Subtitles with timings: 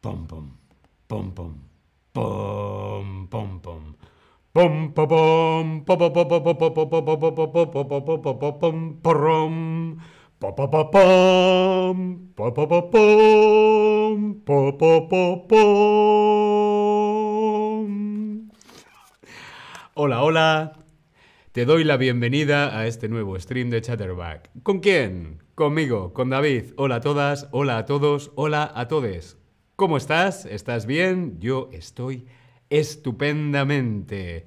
[0.00, 0.48] Pom pom,
[1.08, 1.52] pom pom,
[2.14, 3.82] pom pom pom.
[4.54, 8.08] Pom pom pom, pom pom pom pom pom pom pom pom pom pom pom pom
[8.08, 9.52] pom pom pom pom pom pom.
[10.40, 11.96] Pa pa pa pam,
[12.32, 15.60] pa pa pa pam, pa pa pa pam.
[19.92, 20.72] Hola, hola.
[21.52, 24.48] Te doy la bienvenida a este nuevo stream de Chatterback.
[24.62, 25.42] ¿Con quién?
[25.54, 26.72] Conmigo, con David.
[26.78, 29.39] Hola a todas, hola a todos, hola a todes.
[29.80, 30.44] ¿Cómo estás?
[30.44, 31.40] ¿Estás bien?
[31.40, 32.26] Yo estoy
[32.68, 34.44] estupendamente.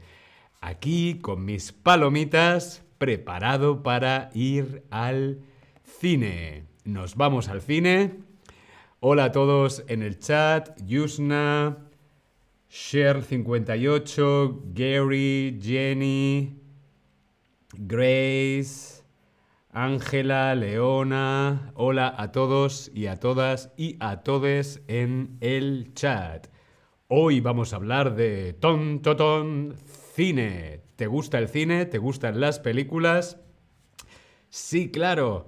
[0.62, 5.40] Aquí con mis palomitas, preparado para ir al
[6.00, 6.66] cine.
[6.84, 8.20] Nos vamos al cine.
[9.00, 10.80] Hola a todos en el chat.
[10.86, 11.80] Yusna,
[12.70, 16.62] Sher58, Gary, Jenny,
[17.72, 19.03] Grace,
[19.76, 21.72] Ángela, Leona.
[21.74, 26.46] Hola a todos y a todas y a todes en el chat.
[27.08, 29.76] Hoy vamos a hablar de ton, ton, ton,
[30.14, 30.82] cine.
[30.96, 31.88] ¿Te gusta el cine?
[31.88, 33.40] ¿Te gustan las películas?
[34.50, 35.48] Sí, claro.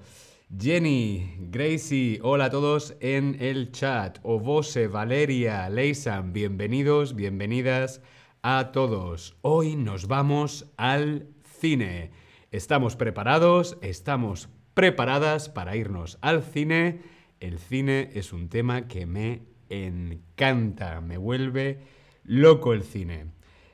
[0.59, 4.17] Jenny, Gracie, hola a todos en el chat.
[4.23, 8.01] Ovose, Valeria, Leisan, bienvenidos, bienvenidas
[8.41, 9.37] a todos.
[9.41, 11.27] Hoy nos vamos al
[11.59, 12.24] cine.
[12.55, 17.01] Estamos preparados, estamos preparadas para irnos al cine.
[17.41, 21.79] El cine es un tema que me encanta, me vuelve
[22.23, 23.25] loco el cine.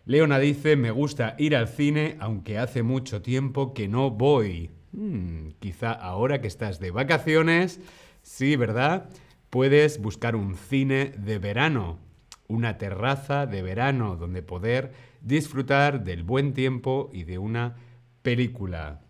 [0.05, 4.71] Leona dice, me gusta ir al cine, aunque hace mucho tiempo que no voy.
[4.93, 7.79] Hmm, quizá ahora que estás de vacaciones,
[8.23, 9.11] sí, ¿verdad?
[9.51, 11.99] Puedes buscar un cine de verano,
[12.47, 17.75] una terraza de verano donde poder disfrutar del buen tiempo y de una
[18.21, 19.01] película.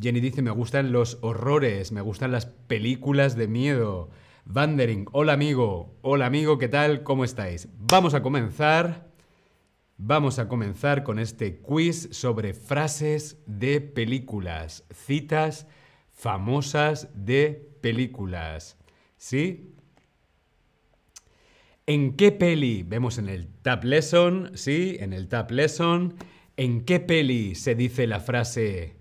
[0.00, 4.10] Jenny dice, me gustan los horrores, me gustan las películas de miedo.
[4.44, 7.02] Vandering, hola amigo, hola amigo, ¿qué tal?
[7.02, 7.68] ¿Cómo estáis?
[7.78, 9.06] Vamos a comenzar.
[9.98, 15.66] Vamos a comenzar con este quiz sobre frases de películas, citas
[16.12, 18.76] famosas de películas.
[19.16, 19.74] ¿Sí?
[21.86, 22.82] ¿En qué peli?
[22.82, 24.96] Vemos en el Tab Lesson, ¿sí?
[24.98, 26.14] En el Tab Lesson.
[26.58, 28.96] ¿En qué peli se dice la frase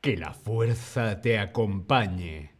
[0.00, 2.50] que la fuerza te acompañe?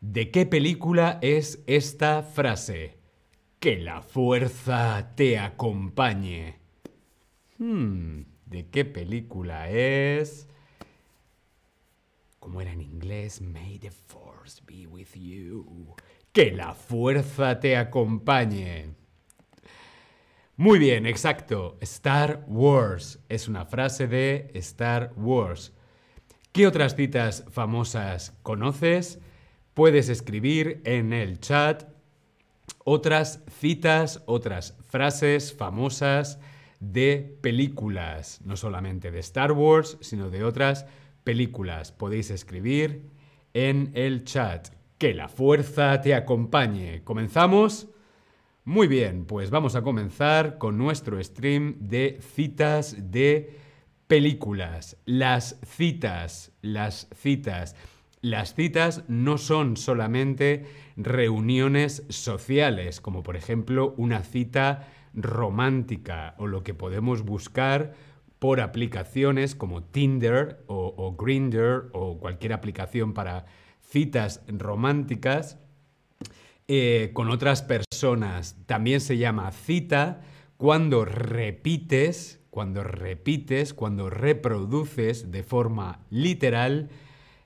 [0.00, 2.96] ¿De qué película es esta frase?
[3.58, 6.60] Que la fuerza te acompañe.
[7.58, 10.46] Hmm, ¿de qué película es?
[12.38, 13.40] ¿Cómo era en inglés?
[13.40, 15.96] May the force be with you.
[16.32, 18.94] Que la fuerza te acompañe.
[20.58, 21.76] Muy bien, exacto.
[21.82, 23.18] Star Wars.
[23.28, 25.74] Es una frase de Star Wars.
[26.52, 29.18] ¿Qué otras citas famosas conoces?
[29.74, 31.84] Puedes escribir en el chat
[32.84, 36.40] otras citas, otras frases famosas
[36.80, 40.86] de películas, no solamente de Star Wars, sino de otras
[41.22, 41.92] películas.
[41.92, 43.10] Podéis escribir
[43.52, 44.68] en el chat.
[44.96, 47.04] Que la fuerza te acompañe.
[47.04, 47.88] ¿Comenzamos?
[48.68, 53.60] Muy bien, pues vamos a comenzar con nuestro stream de citas de
[54.08, 54.96] películas.
[55.04, 57.76] Las citas, las citas.
[58.22, 60.66] Las citas no son solamente
[60.96, 67.94] reuniones sociales, como por ejemplo una cita romántica o lo que podemos buscar
[68.40, 73.46] por aplicaciones como Tinder o, o Grindr o cualquier aplicación para
[73.80, 75.60] citas románticas
[76.68, 78.56] eh, con otras personas.
[78.66, 80.22] También se llama cita
[80.56, 86.88] cuando repites, cuando repites, cuando reproduces de forma literal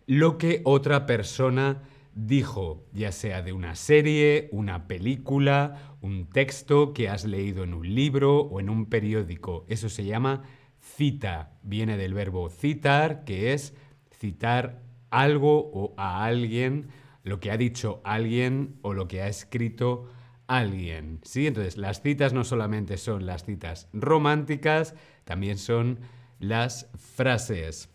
[0.06, 1.82] lo que otra persona
[2.14, 7.94] dijo, ya sea de una serie, una película, un texto que has leído en un
[7.94, 9.64] libro o en un periódico.
[9.68, 10.42] Eso se llama
[10.80, 11.52] cita.
[11.62, 13.74] Viene del verbo citar, que es
[14.18, 16.88] citar algo o a alguien,
[17.22, 20.08] lo que ha dicho alguien o lo que ha escrito
[20.46, 21.20] alguien.
[21.22, 21.46] ¿Sí?
[21.46, 26.00] Entonces, las citas no solamente son las citas románticas, también son
[26.38, 27.88] las frases.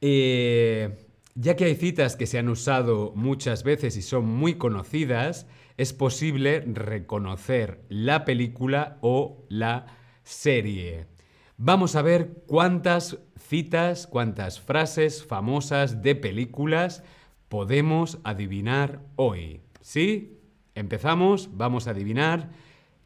[0.00, 5.46] Eh, ya que hay citas que se han usado muchas veces y son muy conocidas,
[5.76, 9.86] es posible reconocer la película o la
[10.24, 11.06] serie.
[11.56, 17.02] Vamos a ver cuántas citas, cuántas frases famosas de películas
[17.48, 19.60] podemos adivinar hoy.
[19.80, 20.38] ¿Sí?
[20.74, 22.50] Empezamos, vamos a adivinar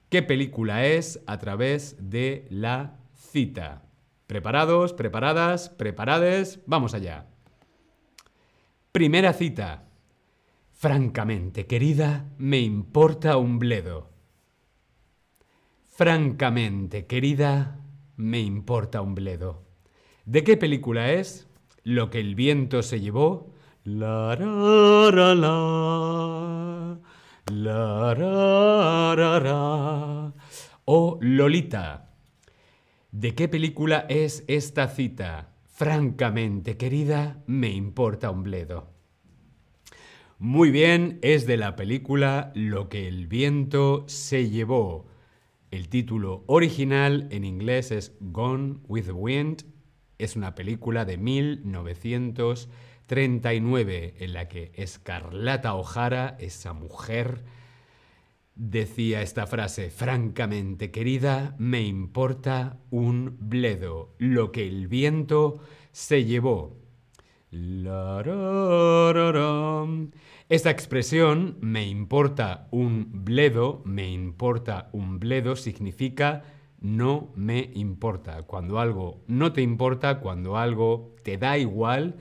[0.08, 3.84] qué película es a través de la cita.
[4.26, 4.92] ¿Preparados?
[4.92, 5.68] ¿Preparadas?
[5.70, 6.60] ¿Preparades?
[6.66, 7.26] Vamos allá.
[8.92, 9.88] Primera cita.
[10.70, 14.10] Francamente, querida, me importa un bledo.
[15.88, 17.78] Francamente, querida,
[18.16, 19.62] me importa un bledo.
[20.24, 21.46] ¿De qué película es?
[21.84, 23.51] Lo que el viento se llevó.
[23.84, 27.00] La ra, la.
[27.52, 29.16] La ra,
[30.84, 32.14] O Lolita.
[33.10, 35.56] ¿De qué película es esta cita?
[35.64, 38.86] Francamente, querida, me importa un bledo.
[40.38, 45.08] Muy bien, es de la película Lo que el viento se llevó.
[45.72, 49.64] El título original en inglés es Gone with the Wind.
[50.18, 51.18] Es una película de
[53.12, 57.44] 1939 en la que Escarlata O'Hara, esa mujer,
[58.54, 65.60] decía esta frase, francamente querida, me importa un bledo lo que el viento
[65.92, 66.76] se llevó.
[70.48, 76.44] Esta expresión, me importa un bledo, me importa un bledo, significa
[76.80, 78.42] no me importa.
[78.42, 82.16] Cuando algo no te importa, cuando algo te da igual,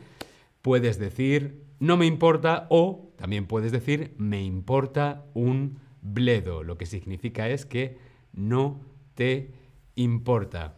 [0.62, 6.64] puedes decir no me importa o también puedes decir me importa un bledo.
[6.64, 7.98] Lo que significa es que
[8.34, 8.82] no
[9.16, 9.52] te
[9.96, 10.78] importa.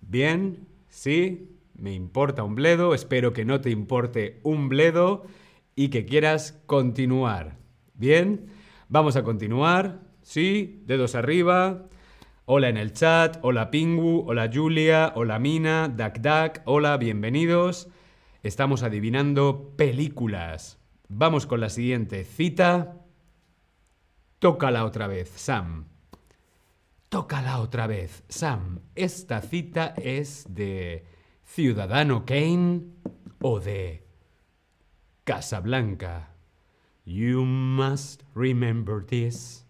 [0.00, 5.24] Bien, sí, me importa un bledo, espero que no te importe un bledo
[5.76, 7.56] y que quieras continuar.
[7.94, 8.46] Bien,
[8.88, 10.00] vamos a continuar.
[10.22, 11.86] Sí, dedos arriba.
[12.44, 17.88] Hola en el chat, hola Pingu, hola Julia, hola Mina, Dak Dak, hola, bienvenidos.
[18.42, 20.78] Estamos adivinando películas.
[21.08, 22.96] Vamos con la siguiente cita.
[24.38, 25.84] Tócala otra vez, Sam.
[27.10, 28.80] Tócala otra vez, Sam.
[28.94, 31.04] Esta cita es de
[31.44, 32.84] Ciudadano Kane
[33.42, 34.06] o de
[35.24, 36.34] Casablanca.
[37.04, 39.66] You must remember this.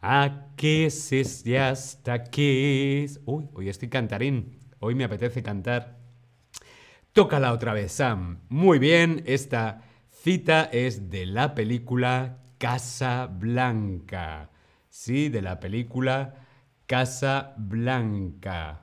[0.00, 3.20] A kiss is just a kiss.
[3.26, 4.58] Uy, hoy estoy cantarín.
[4.80, 5.95] Hoy me apetece cantar.
[7.16, 8.40] Tócala otra vez, Sam.
[8.50, 9.80] Muy bien, esta
[10.10, 14.50] cita es de la película Casa Blanca.
[14.90, 16.34] Sí, de la película
[16.84, 18.82] Casa Blanca.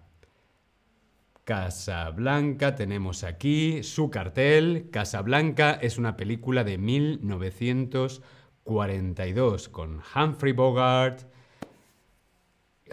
[1.44, 4.90] Casablanca, tenemos aquí su cartel.
[4.92, 11.22] Casablanca es una película de 1942 con Humphrey Bogart.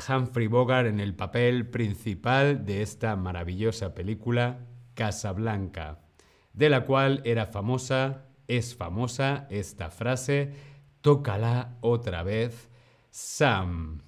[0.07, 6.01] Humphrey Bogart en el papel principal de esta maravillosa película Casablanca,
[6.53, 10.53] de la cual era famosa, es famosa esta frase,
[11.01, 12.69] tócala otra vez,
[13.11, 14.03] Sam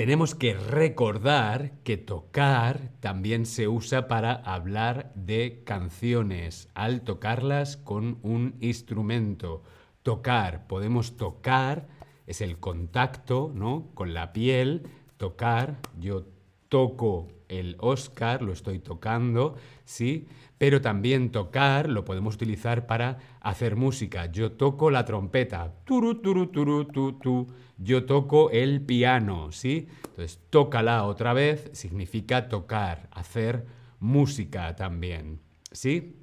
[0.00, 8.18] tenemos que recordar que tocar también se usa para hablar de canciones, al tocarlas con
[8.22, 9.62] un instrumento.
[10.02, 11.86] Tocar, podemos tocar,
[12.26, 13.90] es el contacto, ¿no?
[13.92, 14.84] Con la piel,
[15.18, 16.24] tocar, yo
[16.70, 20.26] toco el Oscar, lo estoy tocando, ¿sí?
[20.56, 24.26] Pero también tocar lo podemos utilizar para hacer música.
[24.32, 29.88] Yo toco la trompeta, turu, turu, turu, tu, tu yo toco el piano, ¿sí?
[30.04, 33.66] Entonces, tócala otra vez significa tocar, hacer
[33.98, 35.40] música también,
[35.72, 36.16] ¿sí?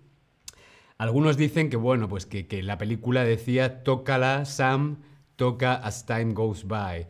[0.98, 4.98] Algunos dicen que, bueno, pues que, la película decía tócala, Sam,
[5.36, 7.08] toca as time goes by,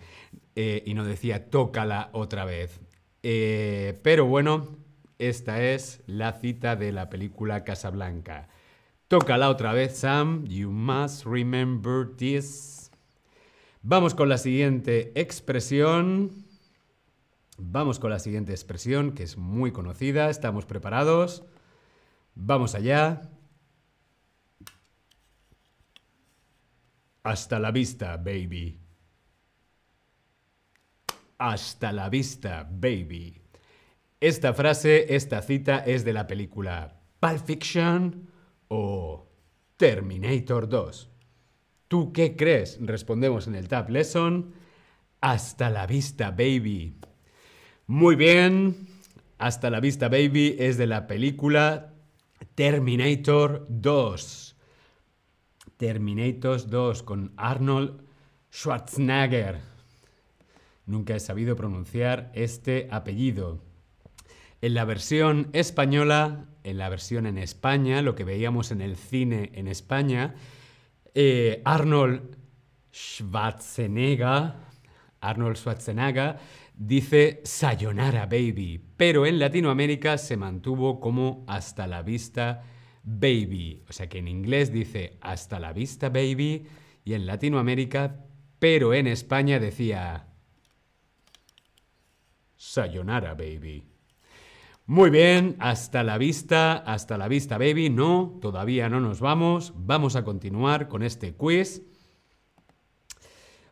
[0.56, 2.82] eh, y no decía tócala otra vez.
[3.24, 4.78] Eh, pero bueno,
[5.20, 8.50] esta es la cita de la película Casablanca.
[9.08, 12.92] Tócala otra vez, Sam, you must remember this.
[13.82, 16.46] Vamos con la siguiente expresión.
[17.58, 20.30] Vamos con la siguiente expresión que es muy conocida.
[20.30, 21.44] ¿Estamos preparados?
[22.36, 23.30] Vamos allá.
[27.24, 28.87] Hasta la vista, baby.
[31.38, 33.42] Hasta la vista, baby.
[34.20, 38.32] Esta frase, esta cita es de la película Pulp Fiction
[38.68, 39.28] o
[39.78, 41.10] Terminator 2.
[41.88, 42.80] ¿Tú qué crees?
[42.82, 44.54] Respondemos en el Tab Lesson.
[45.22, 46.98] Hasta la vista, baby.
[47.86, 48.88] Muy bien.
[49.38, 51.94] Hasta la vista, baby es de la película
[52.56, 54.56] Terminator 2.
[55.78, 58.02] Terminator 2 con Arnold
[58.52, 59.77] Schwarzenegger.
[60.88, 63.62] Nunca he sabido pronunciar este apellido.
[64.62, 69.52] En la versión española, en la versión en España, lo que veíamos en el cine
[69.54, 70.34] en España,
[71.14, 72.38] eh, Arnold
[72.92, 74.54] Schwarzenegger,
[75.20, 76.38] Arnold Schwarzenegger
[76.76, 82.64] dice Sayonara Baby, pero en Latinoamérica se mantuvo como Hasta la vista
[83.04, 83.84] baby.
[83.90, 86.68] O sea que en inglés dice hasta la vista baby
[87.04, 88.26] y en Latinoamérica,
[88.60, 90.27] pero en España decía
[92.58, 93.84] sayonara baby.
[94.86, 97.90] Muy bien, hasta la vista, hasta la vista baby.
[97.90, 99.74] No, todavía no nos vamos.
[99.76, 101.84] Vamos a continuar con este quiz.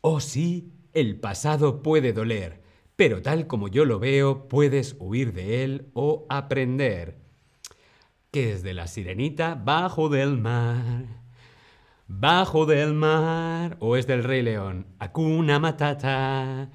[0.00, 2.62] Oh sí, el pasado puede doler,
[2.96, 7.20] pero tal como yo lo veo, puedes huir de él o aprender
[8.30, 11.04] que es de la sirenita bajo del mar.
[12.06, 16.70] Bajo del mar, o es del Rey León, Acuna Matata,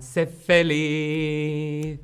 [0.00, 2.00] sé feliz.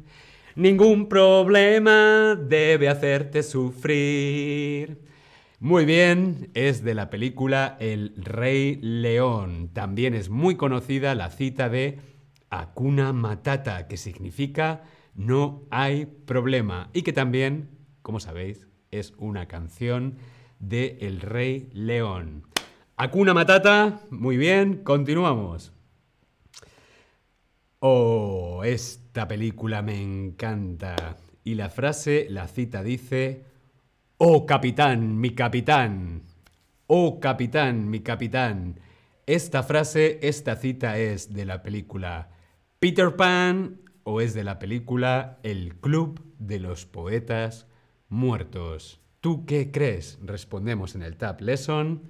[0.57, 5.01] Ningún problema debe hacerte sufrir.
[5.59, 9.71] Muy bien, es de la película El Rey León.
[9.73, 11.99] También es muy conocida la cita de
[12.51, 14.83] Acuna Matata, que significa
[15.15, 20.17] no hay problema y que también como sabéis, es una canción
[20.59, 22.45] de El Rey León.
[22.97, 25.73] Acuna Matata, muy bien, continuamos.
[27.83, 31.17] Oh, esta película me encanta.
[31.45, 33.45] Y la frase, la cita dice,
[34.19, 36.25] Oh capitán, mi capitán.
[36.87, 38.79] Oh capitán, mi capitán.
[39.25, 42.29] Esta frase, esta cita es de la película
[42.81, 47.67] Peter Pan o es de la película El Club de los Poetas
[48.11, 49.01] muertos.
[49.21, 50.19] ¿Tú qué crees?
[50.23, 52.03] Respondemos en el Tab Lesson.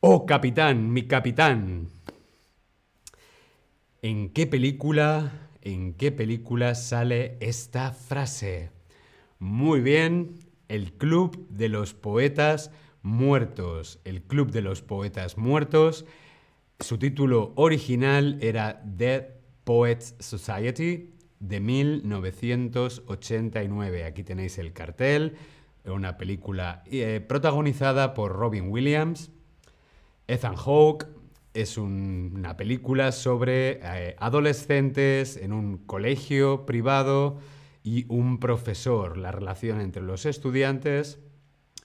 [0.00, 1.86] Oh, capitán, mi capitán.
[4.02, 5.30] ¿En qué película,
[5.60, 8.70] en qué película sale esta frase?
[9.38, 10.36] Muy bien,
[10.68, 12.70] el Club de los Poetas
[13.02, 14.00] Muertos.
[14.04, 16.06] El Club de los Poetas Muertos.
[16.78, 24.04] Su título original era Dead Poets Society de 1989.
[24.04, 25.36] Aquí tenéis el cartel,
[25.84, 29.30] una película eh, protagonizada por Robin Williams,
[30.26, 31.19] Ethan Hawke.
[31.52, 37.38] Es una película sobre eh, adolescentes en un colegio privado
[37.82, 41.18] y un profesor, la relación entre los estudiantes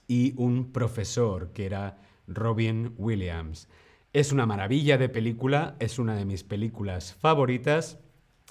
[0.06, 3.68] y un profesor que era Robin Williams.
[4.12, 7.98] Es una maravilla de película, es una de mis películas favoritas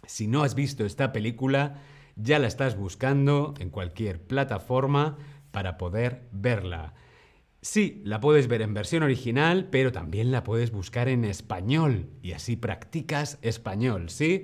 [0.08, 1.82] si no has visto esta película,
[2.16, 5.18] ya la estás buscando en cualquier plataforma
[5.52, 6.94] para poder verla.
[7.66, 12.34] Sí, la puedes ver en versión original, pero también la puedes buscar en español y
[12.34, 14.44] así practicas español, ¿sí?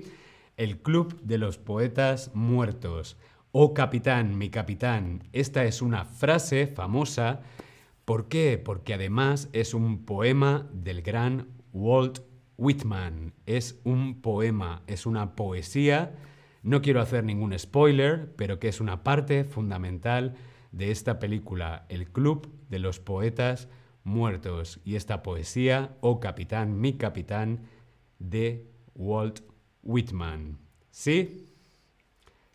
[0.56, 3.16] El Club de los Poetas Muertos.
[3.52, 5.22] Oh capitán, mi capitán.
[5.32, 7.42] Esta es una frase famosa.
[8.04, 8.60] ¿Por qué?
[8.62, 12.22] Porque además es un poema del gran Walt
[12.56, 13.34] Whitman.
[13.46, 16.16] Es un poema, es una poesía.
[16.64, 20.34] No quiero hacer ningún spoiler, pero que es una parte fundamental
[20.72, 23.68] de esta película, El Club de los Poetas
[24.04, 24.80] Muertos.
[24.84, 27.68] Y esta poesía, Oh Capitán, mi capitán,
[28.18, 29.40] de Walt
[29.82, 30.58] Whitman.
[30.90, 31.46] ¿Sí?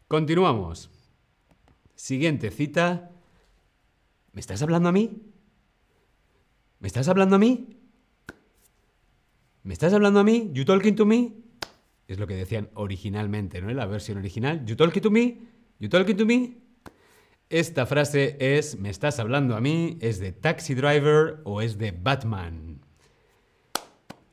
[0.07, 0.89] Continuamos.
[1.95, 3.11] Siguiente cita.
[4.33, 5.21] ¿Me estás hablando a mí?
[6.79, 7.77] ¿Me estás hablando a mí?
[9.63, 10.51] ¿Me estás hablando a mí?
[10.53, 11.33] ¿You talking to me?
[12.07, 13.69] Es lo que decían originalmente, ¿no?
[13.69, 14.65] En la versión original.
[14.65, 15.39] ¿You talking to me?
[15.79, 16.66] ¿You talking to me?
[17.49, 19.97] Esta frase es ¿Me estás hablando a mí?
[20.01, 22.81] ¿Es de Taxi Driver o es de Batman?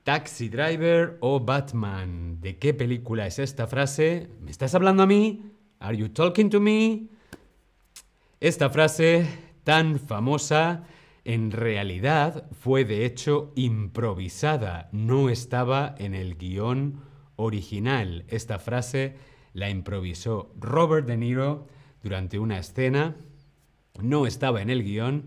[0.02, 2.40] Taxi Driver o Batman.
[2.40, 4.30] ¿De qué película es esta frase?
[4.40, 5.44] ¿Me estás hablando a mí?
[5.78, 7.06] ¿Are you talking to me?
[8.40, 9.28] Esta frase
[9.62, 10.82] tan famosa
[11.24, 17.00] en realidad fue de hecho improvisada, no estaba en el guion
[17.36, 18.24] original.
[18.26, 19.14] Esta frase
[19.52, 21.68] la improvisó Robert De Niro
[22.04, 23.16] durante una escena,
[24.00, 25.24] no estaba en el guion.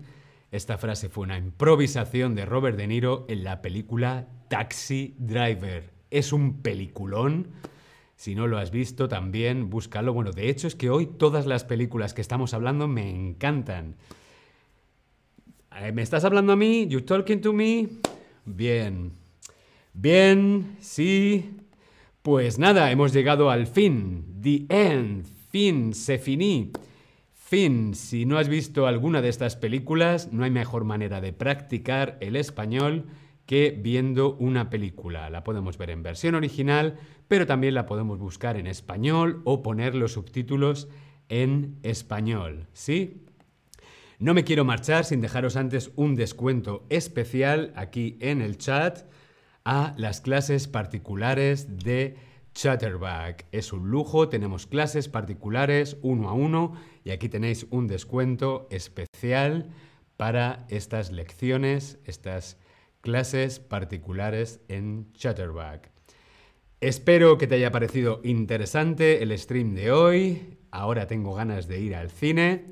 [0.52, 5.90] Esta frase fue una improvisación de Robert De Niro en la película Taxi Driver.
[6.10, 7.48] Es un peliculón.
[8.16, 10.12] Si no lo has visto, también búscalo.
[10.12, 13.96] Bueno, de hecho es que hoy todas las películas que estamos hablando me encantan.
[15.80, 16.86] Eh, ¿Me estás hablando a mí?
[16.88, 17.88] ¿You talking to me?
[18.44, 19.12] Bien.
[19.92, 21.50] Bien, sí.
[22.22, 24.40] Pues nada, hemos llegado al fin.
[24.40, 25.37] The end.
[25.58, 26.70] Fin, se finí.
[27.34, 32.16] Fin, si no has visto alguna de estas películas, no hay mejor manera de practicar
[32.20, 33.06] el español
[33.44, 35.28] que viendo una película.
[35.30, 36.94] La podemos ver en versión original,
[37.26, 40.86] pero también la podemos buscar en español o poner los subtítulos
[41.28, 42.68] en español.
[42.72, 43.24] ¿Sí?
[44.20, 49.10] No me quiero marchar sin dejaros antes un descuento especial aquí en el chat
[49.64, 52.27] a las clases particulares de
[52.58, 53.46] Chatterback.
[53.52, 56.72] Es un lujo, tenemos clases particulares uno a uno
[57.04, 59.70] y aquí tenéis un descuento especial
[60.16, 62.58] para estas lecciones, estas
[63.00, 65.92] clases particulares en Chatterback.
[66.80, 70.58] Espero que te haya parecido interesante el stream de hoy.
[70.72, 72.64] Ahora tengo ganas de ir al cine.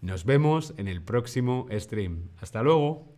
[0.00, 2.30] Nos vemos en el próximo stream.
[2.40, 3.17] Hasta luego.